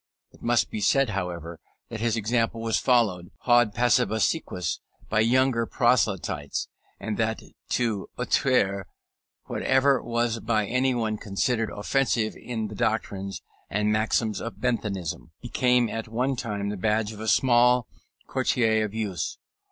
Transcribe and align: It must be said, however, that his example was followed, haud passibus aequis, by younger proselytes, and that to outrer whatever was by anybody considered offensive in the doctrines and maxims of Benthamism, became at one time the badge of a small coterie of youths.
It 0.31 0.41
must 0.41 0.71
be 0.71 0.81
said, 0.81 1.11
however, 1.11 1.59
that 1.91 1.99
his 1.99 2.17
example 2.17 2.59
was 2.59 2.79
followed, 2.79 3.29
haud 3.41 3.71
passibus 3.75 4.27
aequis, 4.33 4.79
by 5.09 5.19
younger 5.19 5.67
proselytes, 5.67 6.67
and 6.99 7.17
that 7.17 7.41
to 7.69 8.09
outrer 8.17 8.87
whatever 9.45 10.01
was 10.01 10.39
by 10.39 10.65
anybody 10.65 11.17
considered 11.17 11.69
offensive 11.69 12.33
in 12.35 12.67
the 12.67 12.73
doctrines 12.75 13.43
and 13.69 13.91
maxims 13.91 14.41
of 14.41 14.59
Benthamism, 14.59 15.33
became 15.39 15.87
at 15.87 16.07
one 16.07 16.35
time 16.35 16.69
the 16.69 16.77
badge 16.77 17.11
of 17.13 17.19
a 17.19 17.27
small 17.27 17.85
coterie 18.27 18.81
of 18.81 18.95
youths. 18.95 19.37